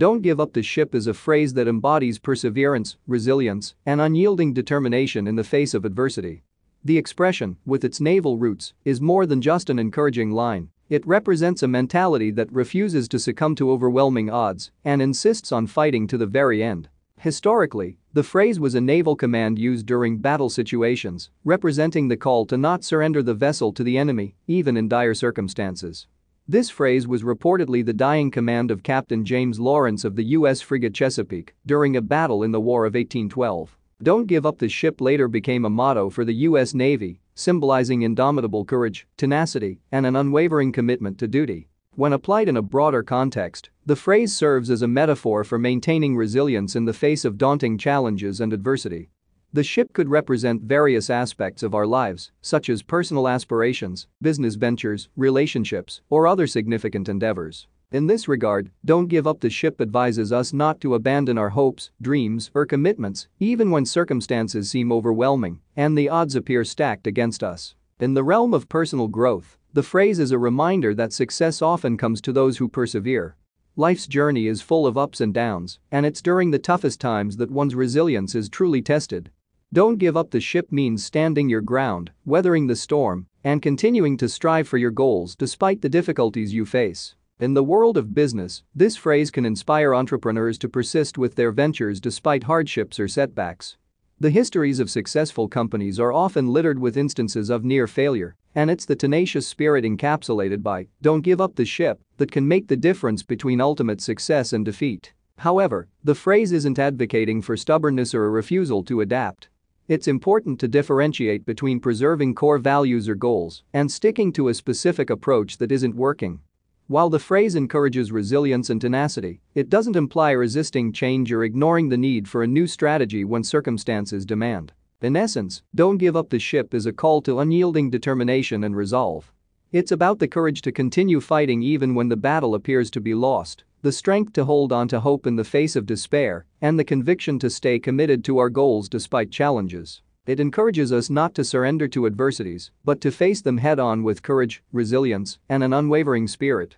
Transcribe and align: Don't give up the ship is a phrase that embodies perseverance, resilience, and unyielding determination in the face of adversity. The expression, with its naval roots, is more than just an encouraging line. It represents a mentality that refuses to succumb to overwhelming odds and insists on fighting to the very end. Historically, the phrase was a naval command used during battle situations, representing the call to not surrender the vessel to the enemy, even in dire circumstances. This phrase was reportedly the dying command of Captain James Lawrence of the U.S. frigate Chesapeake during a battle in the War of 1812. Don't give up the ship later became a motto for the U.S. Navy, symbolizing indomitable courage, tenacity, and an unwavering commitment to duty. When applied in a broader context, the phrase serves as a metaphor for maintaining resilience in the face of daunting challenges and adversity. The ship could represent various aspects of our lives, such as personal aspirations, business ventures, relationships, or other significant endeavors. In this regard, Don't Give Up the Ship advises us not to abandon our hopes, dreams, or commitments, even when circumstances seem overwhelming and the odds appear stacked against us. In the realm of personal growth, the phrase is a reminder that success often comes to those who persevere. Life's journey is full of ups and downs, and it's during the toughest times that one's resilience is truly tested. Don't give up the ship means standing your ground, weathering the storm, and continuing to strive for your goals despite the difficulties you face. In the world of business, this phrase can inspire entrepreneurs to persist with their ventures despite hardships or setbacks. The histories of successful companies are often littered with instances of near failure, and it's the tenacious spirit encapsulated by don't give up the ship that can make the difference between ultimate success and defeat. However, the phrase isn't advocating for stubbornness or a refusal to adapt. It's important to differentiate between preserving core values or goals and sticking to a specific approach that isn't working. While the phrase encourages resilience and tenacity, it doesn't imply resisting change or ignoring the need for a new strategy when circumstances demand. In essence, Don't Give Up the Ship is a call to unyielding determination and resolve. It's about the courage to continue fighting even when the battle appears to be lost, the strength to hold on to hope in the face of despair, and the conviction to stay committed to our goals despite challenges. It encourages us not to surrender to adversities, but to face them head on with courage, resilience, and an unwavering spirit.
Don't 0.00 0.22
give 0.22 0.40
up 0.40 0.54
the 0.54 0.62
ship 0.62 0.94
is 0.94 1.06
a 1.06 1.12
phrase 1.12 1.52
that 1.52 1.68
embodies 1.68 2.18
perseverance, 2.18 2.96
resilience, 3.06 3.74
and 3.84 4.00
unyielding 4.00 4.54
determination 4.54 5.26
in 5.26 5.36
the 5.36 5.44
face 5.44 5.74
of 5.74 5.84
adversity. 5.84 6.42
The 6.82 6.96
expression, 6.96 7.58
with 7.66 7.84
its 7.84 8.00
naval 8.00 8.38
roots, 8.38 8.72
is 8.82 8.98
more 9.02 9.26
than 9.26 9.42
just 9.42 9.68
an 9.68 9.78
encouraging 9.78 10.30
line. 10.30 10.70
It 10.88 11.06
represents 11.06 11.62
a 11.62 11.68
mentality 11.68 12.30
that 12.30 12.50
refuses 12.50 13.08
to 13.08 13.18
succumb 13.18 13.54
to 13.56 13.70
overwhelming 13.70 14.30
odds 14.30 14.70
and 14.86 15.02
insists 15.02 15.52
on 15.52 15.66
fighting 15.66 16.06
to 16.06 16.16
the 16.16 16.24
very 16.24 16.62
end. 16.62 16.88
Historically, 17.18 17.98
the 18.14 18.22
phrase 18.22 18.58
was 18.58 18.74
a 18.74 18.80
naval 18.80 19.16
command 19.16 19.58
used 19.58 19.84
during 19.84 20.16
battle 20.16 20.48
situations, 20.48 21.28
representing 21.44 22.08
the 22.08 22.16
call 22.16 22.46
to 22.46 22.56
not 22.56 22.84
surrender 22.84 23.22
the 23.22 23.34
vessel 23.34 23.70
to 23.74 23.84
the 23.84 23.98
enemy, 23.98 24.34
even 24.46 24.78
in 24.78 24.88
dire 24.88 25.12
circumstances. 25.12 26.06
This 26.50 26.68
phrase 26.68 27.06
was 27.06 27.22
reportedly 27.22 27.86
the 27.86 27.92
dying 27.92 28.28
command 28.28 28.72
of 28.72 28.82
Captain 28.82 29.24
James 29.24 29.60
Lawrence 29.60 30.04
of 30.04 30.16
the 30.16 30.24
U.S. 30.34 30.60
frigate 30.60 30.92
Chesapeake 30.92 31.54
during 31.64 31.94
a 31.94 32.00
battle 32.00 32.42
in 32.42 32.50
the 32.50 32.60
War 32.60 32.86
of 32.86 32.94
1812. 32.94 33.78
Don't 34.02 34.26
give 34.26 34.44
up 34.44 34.58
the 34.58 34.68
ship 34.68 35.00
later 35.00 35.28
became 35.28 35.64
a 35.64 35.70
motto 35.70 36.10
for 36.10 36.24
the 36.24 36.34
U.S. 36.48 36.74
Navy, 36.74 37.20
symbolizing 37.36 38.02
indomitable 38.02 38.64
courage, 38.64 39.06
tenacity, 39.16 39.78
and 39.92 40.04
an 40.04 40.16
unwavering 40.16 40.72
commitment 40.72 41.18
to 41.18 41.28
duty. 41.28 41.68
When 41.94 42.12
applied 42.12 42.48
in 42.48 42.56
a 42.56 42.62
broader 42.62 43.04
context, 43.04 43.70
the 43.86 43.94
phrase 43.94 44.36
serves 44.36 44.70
as 44.70 44.82
a 44.82 44.88
metaphor 44.88 45.44
for 45.44 45.56
maintaining 45.56 46.16
resilience 46.16 46.74
in 46.74 46.84
the 46.84 46.92
face 46.92 47.24
of 47.24 47.38
daunting 47.38 47.78
challenges 47.78 48.40
and 48.40 48.52
adversity. 48.52 49.10
The 49.52 49.64
ship 49.64 49.92
could 49.92 50.08
represent 50.08 50.62
various 50.62 51.10
aspects 51.10 51.64
of 51.64 51.74
our 51.74 51.86
lives, 51.86 52.30
such 52.40 52.68
as 52.70 52.84
personal 52.84 53.26
aspirations, 53.26 54.06
business 54.22 54.54
ventures, 54.54 55.08
relationships, 55.16 56.02
or 56.08 56.28
other 56.28 56.46
significant 56.46 57.08
endeavors. 57.08 57.66
In 57.90 58.06
this 58.06 58.28
regard, 58.28 58.70
Don't 58.84 59.08
Give 59.08 59.26
Up 59.26 59.40
the 59.40 59.50
Ship 59.50 59.80
advises 59.80 60.32
us 60.32 60.52
not 60.52 60.80
to 60.82 60.94
abandon 60.94 61.36
our 61.36 61.48
hopes, 61.48 61.90
dreams, 62.00 62.52
or 62.54 62.64
commitments, 62.64 63.26
even 63.40 63.72
when 63.72 63.84
circumstances 63.84 64.70
seem 64.70 64.92
overwhelming 64.92 65.58
and 65.74 65.98
the 65.98 66.08
odds 66.08 66.36
appear 66.36 66.62
stacked 66.62 67.08
against 67.08 67.42
us. 67.42 67.74
In 67.98 68.14
the 68.14 68.22
realm 68.22 68.54
of 68.54 68.68
personal 68.68 69.08
growth, 69.08 69.58
the 69.72 69.82
phrase 69.82 70.20
is 70.20 70.30
a 70.30 70.38
reminder 70.38 70.94
that 70.94 71.12
success 71.12 71.60
often 71.60 71.96
comes 71.96 72.20
to 72.20 72.32
those 72.32 72.58
who 72.58 72.68
persevere. 72.68 73.34
Life's 73.74 74.06
journey 74.06 74.46
is 74.46 74.62
full 74.62 74.86
of 74.86 74.96
ups 74.96 75.20
and 75.20 75.34
downs, 75.34 75.80
and 75.90 76.06
it's 76.06 76.22
during 76.22 76.52
the 76.52 76.58
toughest 76.60 77.00
times 77.00 77.38
that 77.38 77.50
one's 77.50 77.74
resilience 77.74 78.36
is 78.36 78.48
truly 78.48 78.80
tested. 78.80 79.32
Don't 79.72 79.98
give 79.98 80.16
up 80.16 80.32
the 80.32 80.40
ship 80.40 80.72
means 80.72 81.04
standing 81.04 81.48
your 81.48 81.60
ground, 81.60 82.10
weathering 82.24 82.66
the 82.66 82.74
storm, 82.74 83.28
and 83.44 83.62
continuing 83.62 84.16
to 84.16 84.28
strive 84.28 84.66
for 84.66 84.78
your 84.78 84.90
goals 84.90 85.36
despite 85.36 85.80
the 85.80 85.88
difficulties 85.88 86.52
you 86.52 86.66
face. 86.66 87.14
In 87.38 87.54
the 87.54 87.62
world 87.62 87.96
of 87.96 88.12
business, 88.12 88.64
this 88.74 88.96
phrase 88.96 89.30
can 89.30 89.46
inspire 89.46 89.94
entrepreneurs 89.94 90.58
to 90.58 90.68
persist 90.68 91.18
with 91.18 91.36
their 91.36 91.52
ventures 91.52 92.00
despite 92.00 92.42
hardships 92.42 92.98
or 92.98 93.06
setbacks. 93.06 93.76
The 94.18 94.30
histories 94.30 94.80
of 94.80 94.90
successful 94.90 95.46
companies 95.46 96.00
are 96.00 96.12
often 96.12 96.48
littered 96.48 96.80
with 96.80 96.96
instances 96.96 97.48
of 97.48 97.64
near 97.64 97.86
failure, 97.86 98.34
and 98.56 98.72
it's 98.72 98.86
the 98.86 98.96
tenacious 98.96 99.46
spirit 99.46 99.84
encapsulated 99.84 100.64
by 100.64 100.88
don't 101.00 101.22
give 101.22 101.40
up 101.40 101.54
the 101.54 101.64
ship 101.64 102.00
that 102.16 102.32
can 102.32 102.48
make 102.48 102.66
the 102.66 102.76
difference 102.76 103.22
between 103.22 103.60
ultimate 103.60 104.00
success 104.00 104.52
and 104.52 104.64
defeat. 104.64 105.12
However, 105.38 105.86
the 106.02 106.16
phrase 106.16 106.50
isn't 106.50 106.80
advocating 106.80 107.40
for 107.40 107.56
stubbornness 107.56 108.14
or 108.14 108.26
a 108.26 108.30
refusal 108.30 108.82
to 108.82 109.00
adapt. 109.00 109.48
It's 109.90 110.06
important 110.06 110.60
to 110.60 110.68
differentiate 110.68 111.44
between 111.44 111.80
preserving 111.80 112.36
core 112.36 112.58
values 112.58 113.08
or 113.08 113.16
goals 113.16 113.64
and 113.72 113.90
sticking 113.90 114.32
to 114.34 114.46
a 114.46 114.54
specific 114.54 115.10
approach 115.10 115.58
that 115.58 115.72
isn't 115.72 115.96
working. 115.96 116.38
While 116.86 117.10
the 117.10 117.18
phrase 117.18 117.56
encourages 117.56 118.12
resilience 118.12 118.70
and 118.70 118.80
tenacity, 118.80 119.40
it 119.52 119.68
doesn't 119.68 119.96
imply 119.96 120.30
resisting 120.30 120.92
change 120.92 121.32
or 121.32 121.42
ignoring 121.42 121.88
the 121.88 121.98
need 121.98 122.28
for 122.28 122.44
a 122.44 122.46
new 122.46 122.68
strategy 122.68 123.24
when 123.24 123.42
circumstances 123.42 124.24
demand. 124.24 124.72
In 125.02 125.16
essence, 125.16 125.62
Don't 125.74 125.98
Give 125.98 126.14
Up 126.14 126.30
the 126.30 126.38
Ship 126.38 126.72
is 126.72 126.86
a 126.86 126.92
call 126.92 127.20
to 127.22 127.40
unyielding 127.40 127.90
determination 127.90 128.62
and 128.62 128.76
resolve. 128.76 129.32
It's 129.72 129.90
about 129.90 130.20
the 130.20 130.28
courage 130.28 130.62
to 130.62 130.70
continue 130.70 131.20
fighting 131.20 131.64
even 131.64 131.96
when 131.96 132.08
the 132.08 132.16
battle 132.16 132.54
appears 132.54 132.92
to 132.92 133.00
be 133.00 133.14
lost, 133.14 133.64
the 133.82 133.92
strength 133.92 134.32
to 134.34 134.44
hold 134.44 134.72
on 134.72 134.88
to 134.88 135.00
hope 135.00 135.26
in 135.26 135.36
the 135.36 135.44
face 135.44 135.76
of 135.76 135.86
despair, 135.86 136.44
and 136.60 136.78
the 136.78 136.84
conviction 136.84 137.38
to 137.38 137.48
stay 137.48 137.78
committed 137.78 138.24
to 138.24 138.38
our 138.38 138.50
goals 138.50 138.88
despite 138.88 139.30
challenges. 139.30 140.02
It 140.26 140.38
encourages 140.38 140.92
us 140.92 141.08
not 141.08 141.34
to 141.34 141.44
surrender 141.44 141.88
to 141.88 142.06
adversities, 142.06 142.70
but 142.84 143.00
to 143.00 143.10
face 143.10 143.40
them 143.40 143.58
head 143.58 143.80
on 143.80 144.02
with 144.02 144.22
courage, 144.22 144.62
resilience, 144.72 145.38
and 145.48 145.64
an 145.64 145.72
unwavering 145.72 146.28
spirit. 146.28 146.76